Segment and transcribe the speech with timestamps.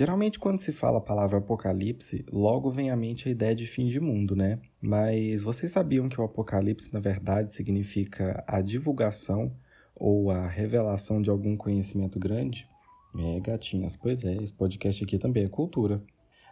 [0.00, 3.86] Geralmente, quando se fala a palavra apocalipse, logo vem à mente a ideia de fim
[3.86, 4.58] de mundo, né?
[4.80, 9.54] Mas vocês sabiam que o apocalipse, na verdade, significa a divulgação
[9.94, 12.66] ou a revelação de algum conhecimento grande?
[13.14, 16.02] É, gatinhas, pois é, esse podcast aqui também é cultura.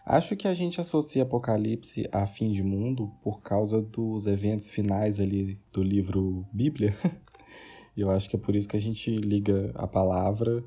[0.05, 5.19] Acho que a gente associa Apocalipse a fim de mundo por causa dos eventos finais
[5.19, 6.95] ali do livro Bíblia.
[7.97, 10.63] Eu acho que é por isso que a gente liga a palavra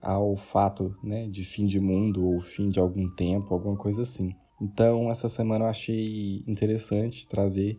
[0.00, 4.34] ao fato né, de fim de mundo ou fim de algum tempo, alguma coisa assim.
[4.60, 7.78] Então, essa semana eu achei interessante trazer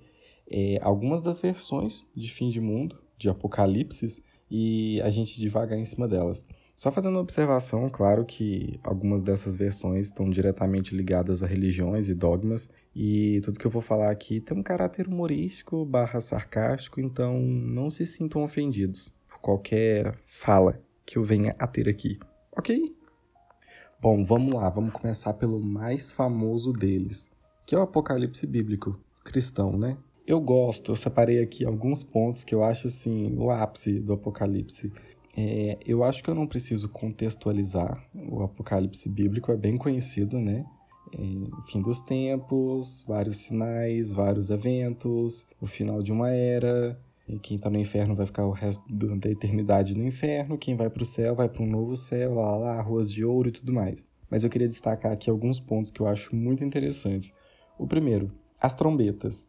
[0.50, 5.86] é, algumas das versões de fim de mundo, de Apocalipse, e a gente devagar em
[5.86, 6.46] cima delas.
[6.76, 12.16] Só fazendo uma observação, claro que algumas dessas versões estão diretamente ligadas a religiões e
[12.16, 17.40] dogmas, e tudo que eu vou falar aqui tem um caráter humorístico barra sarcástico, então
[17.40, 22.18] não se sintam ofendidos por qualquer fala que eu venha a ter aqui,
[22.56, 22.96] ok?
[24.02, 27.30] Bom, vamos lá, vamos começar pelo mais famoso deles,
[27.66, 29.98] que é o Apocalipse Bíblico, cristão, né?
[30.26, 34.90] Eu gosto, eu separei aqui alguns pontos que eu acho assim, o ápice do Apocalipse.
[35.36, 38.02] É, eu acho que eu não preciso contextualizar.
[38.16, 40.66] O Apocalipse bíblico é bem conhecido, né?
[41.14, 41.20] É,
[41.70, 46.98] fim dos tempos, vários sinais, vários eventos, o final de uma era.
[47.28, 50.58] E quem está no inferno vai ficar o resto da eternidade no inferno.
[50.58, 53.50] Quem vai para o céu vai para um novo céu, lá, lá, ruas de ouro
[53.50, 54.06] e tudo mais.
[54.30, 57.32] Mas eu queria destacar aqui alguns pontos que eu acho muito interessantes.
[57.78, 59.48] O primeiro, as trombetas.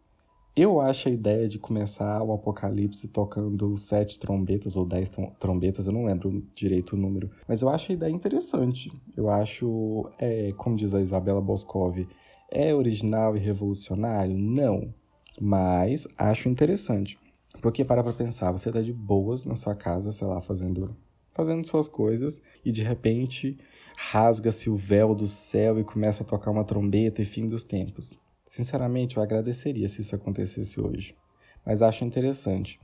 [0.55, 5.95] Eu acho a ideia de começar o Apocalipse tocando sete trombetas ou dez trombetas, eu
[5.95, 8.93] não lembro direito o número, mas eu acho a ideia interessante.
[9.17, 12.07] Eu acho, é, como diz a Isabela Boscov,
[12.51, 14.37] é original e revolucionário?
[14.37, 14.93] Não,
[15.41, 17.19] mas acho interessante.
[17.61, 20.97] Porque para pra pensar, você tá de boas na sua casa, sei lá, fazendo,
[21.33, 23.59] fazendo suas coisas, e de repente
[23.97, 28.19] rasga-se o véu do céu e começa a tocar uma trombeta e fim dos tempos.
[28.49, 31.17] Sinceramente, eu agradeceria se isso acontecesse hoje,
[31.65, 32.81] mas acho interessante.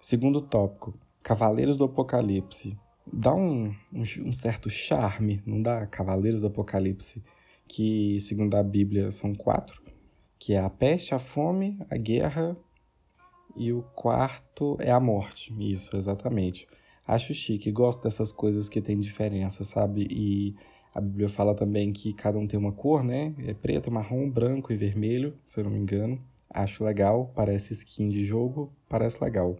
[0.00, 2.76] Segundo tópico, Cavaleiros do Apocalipse.
[3.10, 5.86] Dá um, um, um, certo charme, não dá?
[5.86, 7.22] Cavaleiros do Apocalipse,
[7.66, 9.82] que, segundo a Bíblia, são quatro,
[10.38, 12.56] que é a peste, a fome, a guerra
[13.56, 15.54] e o quarto é a morte.
[15.58, 16.66] Isso, exatamente.
[17.06, 20.06] Acho chique, gosto dessas coisas que tem diferença, sabe?
[20.10, 20.54] E
[20.94, 23.34] a Bíblia fala também que cada um tem uma cor, né?
[23.46, 26.18] É preto, marrom, branco e vermelho, se eu não me engano.
[26.48, 29.56] Acho legal, parece skin de jogo, parece legal.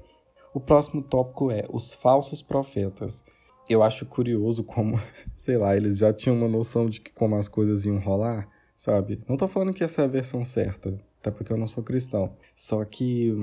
[0.54, 3.24] O próximo tópico é os falsos profetas.
[3.68, 5.00] Eu acho curioso como,
[5.34, 9.20] sei lá, eles já tinham uma noção de que como as coisas iam rolar, sabe?
[9.28, 12.36] Não tô falando que essa é a versão certa, até porque eu não sou cristão.
[12.54, 13.34] Só que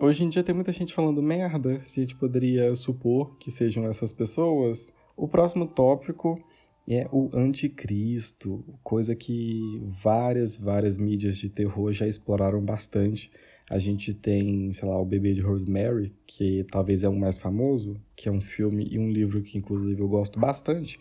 [0.00, 4.12] hoje em dia tem muita gente falando merda, a gente poderia supor que sejam essas
[4.12, 4.92] pessoas.
[5.16, 6.42] O próximo tópico
[6.88, 13.30] é o anticristo, coisa que várias, várias mídias de terror já exploraram bastante.
[13.68, 18.00] A gente tem, sei lá, o Bebê de Rosemary, que talvez é o mais famoso,
[18.16, 20.98] que é um filme e um livro que inclusive eu gosto bastante.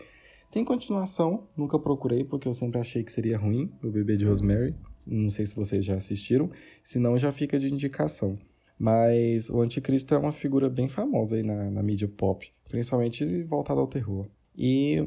[0.51, 4.75] Tem continuação, nunca procurei porque eu sempre achei que seria ruim, o Bebê de Rosemary.
[5.05, 6.51] Não sei se vocês já assistiram,
[6.83, 8.37] se não já fica de indicação.
[8.79, 13.81] Mas o anticristo é uma figura bem famosa aí na, na mídia pop, principalmente voltada
[13.81, 14.29] ao terror.
[14.57, 15.05] E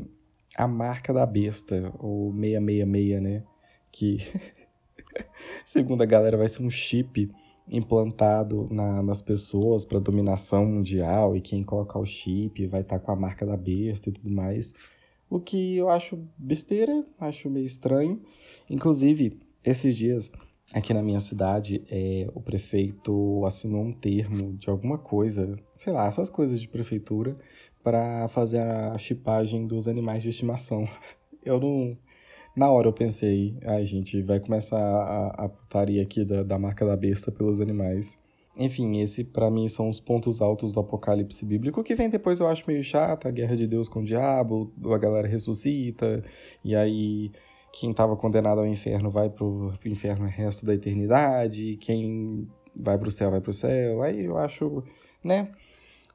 [0.54, 3.42] a marca da besta, ou 666, né?
[3.90, 4.18] Que,
[5.64, 7.30] segundo a galera, vai ser um chip
[7.66, 13.04] implantado na, nas pessoas para dominação mundial e quem colocar o chip vai estar tá
[13.04, 14.74] com a marca da besta e tudo mais.
[15.30, 18.20] O que eu acho besteira, acho meio estranho.
[18.68, 20.30] Inclusive, esses dias,
[20.72, 26.06] aqui na minha cidade, é, o prefeito assinou um termo de alguma coisa, sei lá,
[26.06, 27.36] essas coisas de prefeitura,
[27.82, 30.88] para fazer a chipagem dos animais de estimação.
[31.44, 31.96] Eu não.
[32.54, 36.84] Na hora eu pensei, ai gente, vai começar a, a putaria aqui da, da marca
[36.84, 38.20] da besta pelos animais.
[38.58, 41.80] Enfim, esse para mim são os pontos altos do apocalipse bíblico.
[41.80, 44.70] O que vem depois eu acho meio chato, a guerra de Deus com o diabo,
[44.84, 46.22] a galera ressuscita,
[46.62, 47.32] e aí
[47.72, 53.10] quem estava condenado ao inferno vai pro inferno o resto da eternidade, quem vai pro
[53.10, 54.02] céu vai pro céu.
[54.02, 54.82] Aí eu acho,
[55.24, 55.50] né?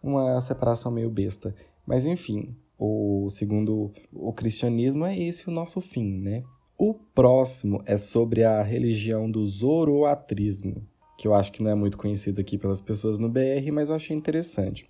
[0.01, 1.55] uma separação meio besta.
[1.85, 6.43] Mas enfim, o segundo o cristianismo é esse o nosso fim, né?
[6.77, 10.85] O próximo é sobre a religião do zoroatrismo,
[11.17, 13.95] que eu acho que não é muito conhecido aqui pelas pessoas no BR, mas eu
[13.95, 14.87] achei interessante.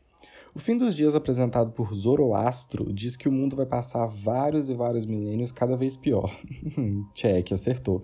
[0.57, 4.73] O fim dos dias apresentado por Zoroastro diz que o mundo vai passar vários e
[4.73, 6.35] vários milênios cada vez pior.
[7.13, 8.01] Check, acertou.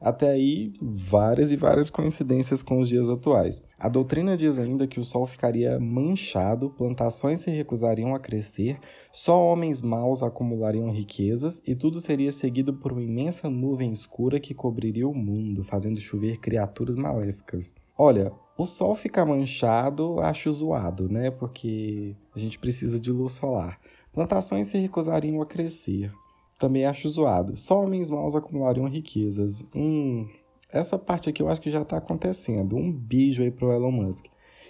[0.00, 3.62] Até aí, várias e várias coincidências com os dias atuais.
[3.78, 8.80] A doutrina diz ainda que o sol ficaria manchado, plantações se recusariam a crescer,
[9.12, 14.54] só homens maus acumulariam riquezas e tudo seria seguido por uma imensa nuvem escura que
[14.54, 17.72] cobriria o mundo, fazendo chover criaturas maléficas.
[17.96, 21.30] Olha, o sol ficar manchado, acho zoado, né?
[21.30, 23.80] Porque a gente precisa de luz solar.
[24.12, 26.12] Plantações se recusariam a crescer.
[26.58, 27.56] Também acho zoado.
[27.56, 29.64] Só homens maus acumulariam riquezas.
[29.74, 30.28] Hum,
[30.70, 32.76] essa parte aqui eu acho que já está acontecendo.
[32.76, 34.26] Um beijo aí pro Elon Musk.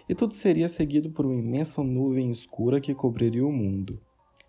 [0.09, 4.01] E tudo seria seguido por uma imensa nuvem escura que cobriria o mundo.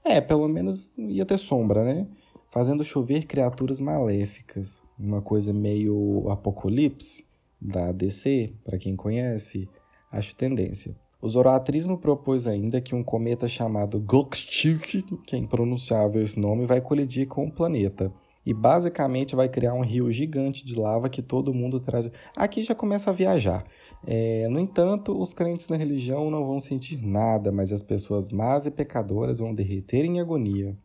[0.03, 2.07] É, pelo menos ia ter sombra, né?
[2.51, 4.81] Fazendo chover criaturas maléficas.
[4.97, 7.25] Uma coisa meio apocalipse
[7.63, 9.69] da DC, para quem conhece,
[10.11, 10.95] acho tendência.
[11.21, 16.81] O zoroatrismo propôs ainda que um cometa chamado Gokchuk, que é impronunciável esse nome, vai
[16.81, 18.11] colidir com o planeta.
[18.45, 22.11] E basicamente vai criar um rio gigante de lava que todo mundo traz.
[22.35, 23.63] Aqui já começa a viajar.
[24.05, 28.65] É, no entanto, os crentes na religião não vão sentir nada, mas as pessoas más
[28.65, 30.77] e pecadoras vão derreter em agonia.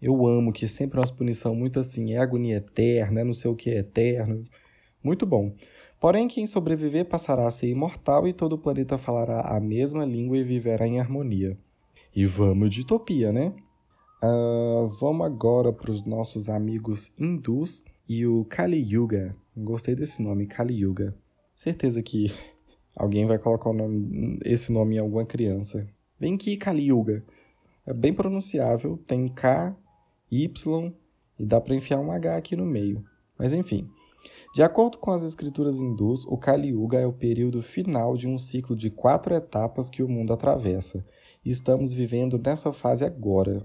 [0.00, 3.50] Eu amo que sempre é uma punição muito assim, é agonia eterna, é não sei
[3.50, 4.44] o que é eterno.
[5.02, 5.52] Muito bom.
[6.00, 10.38] Porém, quem sobreviver passará a ser imortal e todo o planeta falará a mesma língua
[10.38, 11.58] e viverá em harmonia.
[12.14, 13.52] E vamos de utopia, né?
[14.22, 19.36] Uh, vamos agora para os nossos amigos hindus e o Kali Yuga.
[19.56, 21.14] Gostei desse nome, Kali Yuga.
[21.54, 22.32] Certeza que
[22.94, 25.86] alguém vai colocar nome, esse nome em alguma criança.
[26.18, 27.24] Vem aqui, Kali Yuga.
[27.84, 29.74] É bem pronunciável, tem K,
[30.30, 30.92] Y
[31.38, 33.04] e dá para enfiar um H aqui no meio.
[33.38, 33.88] Mas enfim,
[34.58, 38.36] de acordo com as escrituras hindus, o Kali Yuga é o período final de um
[38.36, 41.06] ciclo de quatro etapas que o mundo atravessa.
[41.44, 43.64] E estamos vivendo nessa fase agora.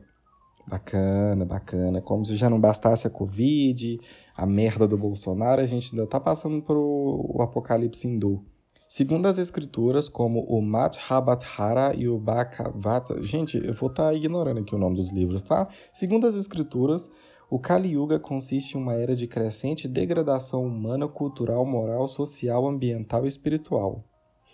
[0.68, 2.00] Bacana, bacana.
[2.00, 4.00] Como se já não bastasse a Covid,
[4.38, 8.46] a merda do Bolsonaro, a gente ainda está passando por o apocalipse hindu.
[8.88, 13.20] Segundo as escrituras, como o Madhabhathara e o Bhagavata...
[13.24, 15.68] Gente, eu vou estar tá ignorando aqui o nome dos livros, tá?
[15.92, 17.10] Segundo as escrituras,
[17.50, 23.26] o Kali Yuga consiste em uma era de crescente degradação humana, cultural, moral, social, ambiental
[23.26, 24.04] e espiritual.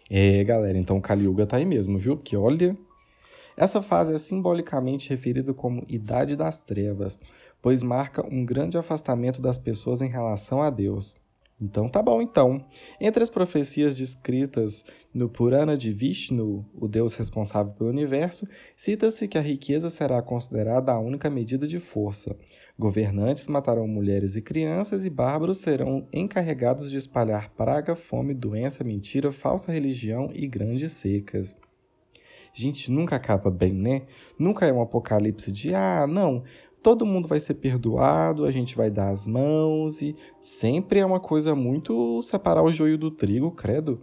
[0.09, 2.17] É, galera, então o Kali Yuga tá aí mesmo, viu?
[2.17, 2.75] Porque olha.
[3.55, 7.19] Essa fase é simbolicamente referida como Idade das Trevas,
[7.61, 11.17] pois marca um grande afastamento das pessoas em relação a Deus.
[11.61, 12.65] Então tá bom então.
[13.01, 18.47] Entre as profecias descritas no Purana de Vishnu, o deus responsável pelo universo,
[18.77, 22.37] cita-se que a riqueza será considerada a única medida de força.
[22.77, 29.31] Governantes matarão mulheres e crianças e bárbaros serão encarregados de espalhar praga, fome, doença, mentira,
[29.31, 31.57] falsa religião e grandes secas.
[32.53, 34.03] Gente, nunca acaba bem, né?
[34.37, 36.43] Nunca é um apocalipse de ah, não,
[36.81, 41.19] todo mundo vai ser perdoado, a gente vai dar as mãos e sempre é uma
[41.19, 44.01] coisa muito separar o joio do trigo, credo.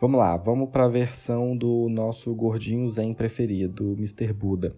[0.00, 4.32] Vamos lá, vamos para a versão do nosso gordinho zen preferido, Mr.
[4.32, 4.76] Buda.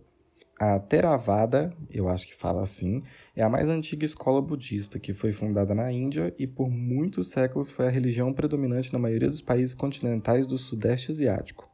[0.58, 3.02] A Theravada, eu acho que fala assim,
[3.34, 7.70] é a mais antiga escola budista que foi fundada na Índia e por muitos séculos
[7.70, 11.68] foi a religião predominante na maioria dos países continentais do Sudeste Asiático.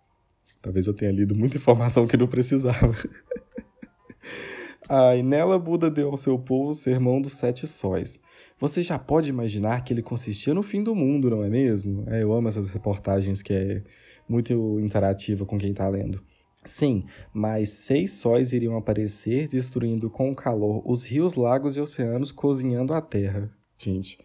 [0.62, 2.94] Talvez eu tenha lido muita informação que não precisava.
[4.88, 8.21] E nela Buda deu ao seu povo o sermão dos sete sóis.
[8.59, 12.05] Você já pode imaginar que ele consistia no fim do mundo, não é mesmo?
[12.09, 13.83] É, eu amo essas reportagens que é
[14.29, 16.23] muito interativa com quem está lendo.
[16.65, 22.33] Sim, mas seis sóis iriam aparecer, destruindo com o calor os rios, lagos e oceanos,
[22.33, 23.50] cozinhando a terra.
[23.78, 24.19] Gente,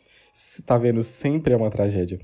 [0.66, 1.02] tá vendo?
[1.02, 2.20] Sempre é uma tragédia.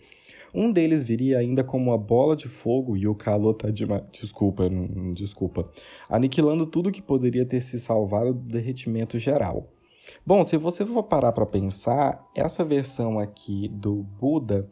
[0.53, 4.69] Um deles viria ainda como uma bola de fogo e o calor tá de desculpa,
[4.69, 5.69] não, desculpa,
[6.09, 9.69] aniquilando tudo que poderia ter se salvado do derretimento geral.
[10.25, 14.69] Bom, se você for parar para pensar, essa versão aqui do Buda,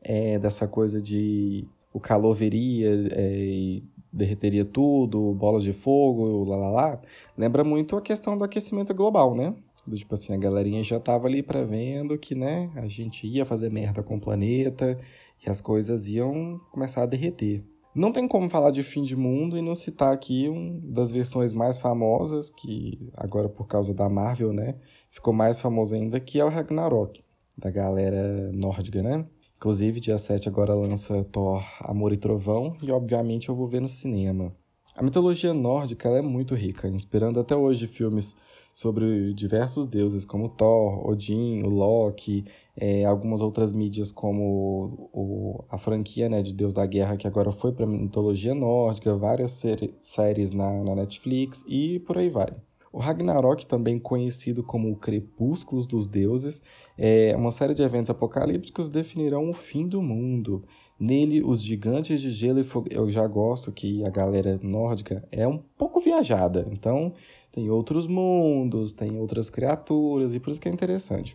[0.00, 6.56] é, dessa coisa de o calor viria é, e derreteria tudo, bolas de fogo, lá
[6.56, 7.00] lá lá,
[7.36, 9.54] lembra muito a questão do aquecimento global, né?
[9.86, 13.70] Do, tipo assim, a galerinha já tava ali prevendo que, né, a gente ia fazer
[13.70, 14.98] merda com o planeta
[15.44, 17.62] e as coisas iam começar a derreter.
[17.94, 21.54] Não tem como falar de fim de mundo e não citar aqui uma das versões
[21.54, 24.74] mais famosas, que agora por causa da Marvel, né,
[25.10, 27.24] ficou mais famoso ainda, que é o Ragnarok,
[27.56, 29.24] da galera nórdica, né?
[29.56, 33.88] Inclusive, dia 7 agora lança Thor Amor e Trovão, e obviamente eu vou ver no
[33.88, 34.54] cinema.
[34.94, 38.36] A mitologia nórdica é muito rica, inspirando até hoje filmes
[38.76, 42.44] sobre diversos deuses, como Thor, Odin, o Loki,
[42.76, 47.50] é, algumas outras mídias como o, a franquia né, de Deus da Guerra, que agora
[47.52, 49.64] foi para mitologia nórdica, várias
[49.98, 52.54] séries na, na Netflix e por aí vai.
[52.92, 56.60] O Ragnarok, também conhecido como o Crepúsculos dos Deuses,
[56.98, 60.64] é uma série de eventos apocalípticos definirão o fim do mundo.
[60.98, 62.88] Nele, os gigantes de gelo e fogo.
[62.90, 67.12] Eu já gosto que a galera nórdica é um pouco viajada, então
[67.56, 71.34] tem outros mundos, tem outras criaturas, e por isso que é interessante.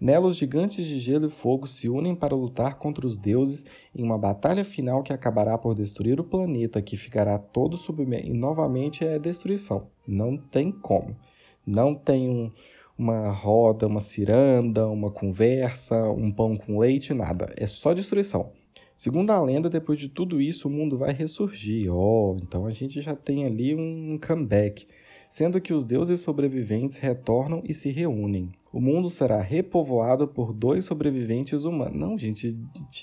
[0.00, 3.64] Nela, os gigantes de gelo e fogo se unem para lutar contra os deuses
[3.94, 8.26] em uma batalha final que acabará por destruir o planeta, que ficará todo submerso.
[8.26, 9.86] E novamente é destruição.
[10.04, 11.16] Não tem como.
[11.64, 12.50] Não tem um,
[12.98, 17.54] uma roda, uma ciranda, uma conversa, um pão com leite, nada.
[17.56, 18.50] É só destruição.
[18.96, 21.94] Segundo a lenda, depois de tudo isso, o mundo vai ressurgir.
[21.94, 24.88] Oh, então a gente já tem ali um comeback
[25.32, 28.52] sendo que os deuses sobreviventes retornam e se reúnem.
[28.70, 31.98] O mundo será repovoado por dois sobreviventes humanos.
[31.98, 32.54] Não, gente,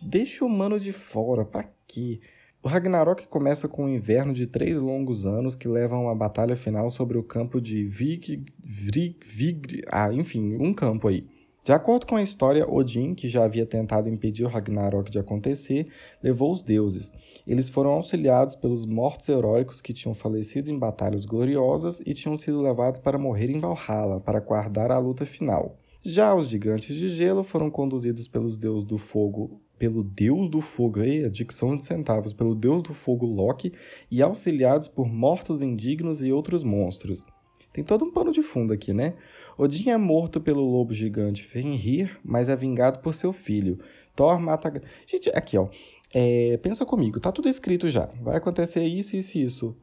[0.04, 2.20] deixa o humano de fora, para quê?
[2.62, 6.56] O Ragnarok começa com um inverno de três longos anos que leva a uma batalha
[6.56, 8.46] final sobre o campo de Vig...
[8.64, 9.18] Vig...
[9.26, 9.82] Vig...
[9.92, 11.26] Ah, enfim, um campo aí.
[11.70, 15.86] De acordo com a história, Odin, que já havia tentado impedir o Ragnarok de acontecer,
[16.20, 17.12] levou os deuses.
[17.46, 22.60] Eles foram auxiliados pelos mortos heróicos que tinham falecido em batalhas gloriosas e tinham sido
[22.60, 25.78] levados para morrer em Valhalla, para guardar a luta final.
[26.02, 31.02] Já os gigantes de gelo foram conduzidos pelos deuses do fogo, pelo deus do fogo,
[31.02, 33.74] aí, a dicção de centavos, pelo deus do fogo Loki,
[34.10, 37.24] e auxiliados por mortos indignos e outros monstros.
[37.72, 39.14] Tem todo um pano de fundo aqui, né?
[39.58, 43.80] Odin é morto pelo lobo gigante Fenrir, mas é vingado por seu filho.
[44.16, 44.82] Thor mata.
[45.06, 45.70] Gente, aqui, ó.
[46.14, 48.10] É, pensa comigo, tá tudo escrito já.
[48.22, 49.78] Vai acontecer isso, isso e isso.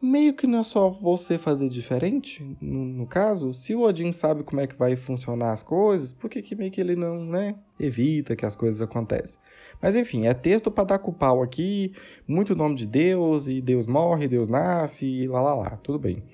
[0.00, 3.54] Meio que não é só você fazer diferente, no, no, caso.
[3.54, 6.72] Se o Odin sabe como é que vai funcionar as coisas, por que, que meio
[6.72, 9.40] que ele não, né, evita que as coisas aconteçam?
[9.80, 11.92] Mas enfim, é texto para dar com pau aqui,
[12.26, 16.24] muito nome de Deus, e Deus morre, Deus nasce, e lá lá lá, tudo bem.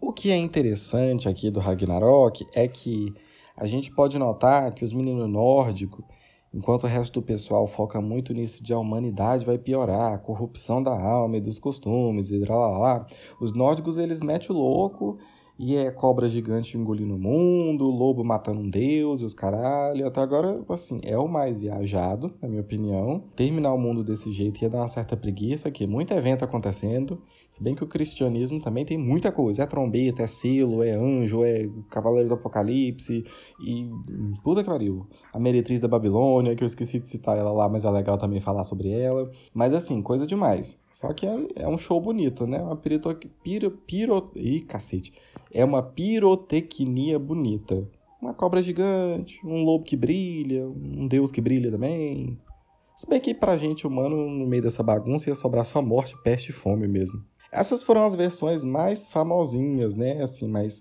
[0.00, 3.14] O que é interessante aqui do Ragnarok é que
[3.56, 6.04] a gente pode notar que os meninos nórdicos,
[6.52, 10.82] enquanto o resto do pessoal foca muito nisso de a humanidade vai piorar, a corrupção
[10.82, 13.06] da alma e dos costumes e lá, lá, lá,
[13.40, 15.18] os nórdicos eles metem o louco
[15.58, 20.06] e é cobra gigante engolindo o mundo, lobo matando um deus e os caralho.
[20.06, 23.24] Até agora, assim, é o mais viajado, na minha opinião.
[23.34, 27.22] Terminar o mundo desse jeito ia dar uma certa preguiça, que muito evento acontecendo.
[27.48, 29.62] Se bem que o cristianismo também tem muita coisa.
[29.62, 33.24] É trombeta, é selo, é anjo, é cavaleiro do apocalipse
[33.64, 33.90] e...
[34.44, 35.06] Puta que pariu.
[35.32, 38.40] A meretriz da Babilônia, que eu esqueci de citar ela lá, mas é legal também
[38.40, 39.30] falar sobre ela.
[39.54, 40.78] Mas assim, coisa demais.
[40.96, 42.62] Só que é, é um show bonito, né?
[42.62, 43.14] Uma pirito...
[43.42, 43.70] Piro...
[43.70, 44.30] Piro...
[44.34, 45.12] Ih, cacete
[45.52, 47.86] é uma pirotecnia bonita.
[48.20, 52.38] Uma cobra gigante, um lobo que brilha, um deus que brilha também.
[52.96, 56.50] Se bem que pra gente humano, no meio dessa bagunça, ia sobrar só morte, peste
[56.50, 57.22] e fome mesmo.
[57.52, 60.22] Essas foram as versões mais famosinhas, né?
[60.22, 60.80] Assim, mais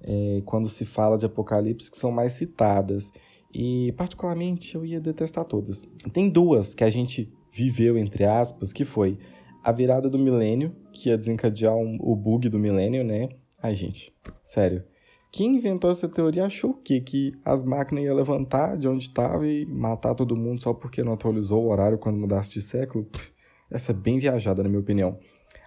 [0.00, 3.12] é, quando se fala de Apocalipse, que são mais citadas.
[3.52, 5.84] E, particularmente, eu ia detestar todas.
[6.12, 9.18] Tem duas que a gente viveu, entre aspas, que foi
[9.66, 13.30] a virada do milênio, que ia desencadear um, o bug do milênio, né?
[13.60, 14.84] Ai, gente, sério.
[15.32, 17.00] Quem inventou essa teoria achou o quê?
[17.00, 21.14] Que as máquinas iam levantar de onde estava e matar todo mundo só porque não
[21.14, 23.08] atualizou o horário quando mudasse de século?
[23.68, 25.18] Essa é bem viajada, na minha opinião.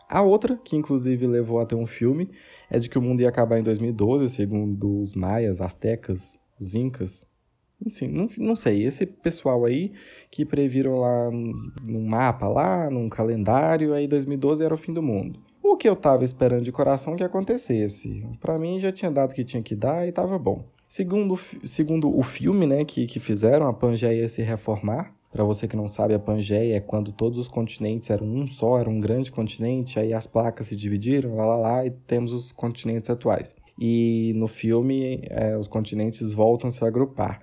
[0.08, 2.32] A outra, que inclusive levou a ter um filme,
[2.70, 7.27] é de que o mundo ia acabar em 2012, segundo os maias, astecas, os incas.
[7.86, 8.83] Enfim, não, não sei.
[8.83, 9.91] Esse pessoal aí
[10.29, 15.39] que previram lá num mapa, lá, num calendário, aí 2012 era o fim do mundo.
[15.63, 18.25] O que eu tava esperando de coração que acontecesse.
[18.41, 20.65] Para mim já tinha dado o que tinha que dar e tava bom.
[20.88, 25.13] Segundo, segundo o filme, né, que, que fizeram, a Pangeia ia se reformar.
[25.31, 28.79] Para você que não sabe, a Pangeia é quando todos os continentes eram um só,
[28.79, 32.51] era um grande continente, aí as placas se dividiram, lá lá lá, e temos os
[32.51, 33.55] continentes atuais.
[33.79, 37.39] E no filme, é, os continentes voltam a se agrupar.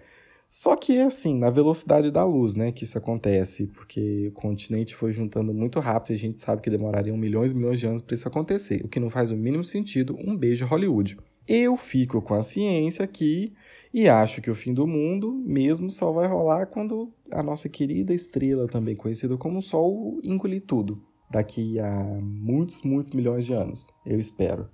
[0.49, 5.13] Só que assim, na velocidade da luz, né, que isso acontece, porque o continente foi
[5.13, 8.15] juntando muito rápido e a gente sabe que demorariam milhões e milhões de anos para
[8.15, 10.17] isso acontecer, o que não faz o mínimo sentido.
[10.19, 11.19] Um beijo Hollywood.
[11.49, 13.53] Eu fico com a ciência aqui
[13.93, 18.15] e acho que o fim do mundo mesmo só vai rolar quando a nossa querida
[18.15, 21.03] estrela, também conhecida como Sol, engolir tudo.
[21.31, 23.91] Daqui a muitos, muitos milhões de anos.
[24.05, 24.69] Eu espero.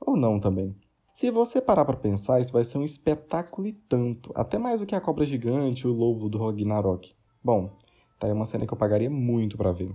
[0.00, 0.74] Ou não também.
[1.14, 4.86] Se você parar para pensar, isso vai ser um espetáculo e tanto, até mais do
[4.86, 7.14] que a cobra gigante e o lobo do Ragnarok.
[7.40, 7.70] Bom,
[8.18, 9.94] tá aí uma cena que eu pagaria muito para ver.